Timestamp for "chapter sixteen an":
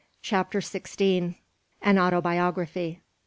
0.23-1.99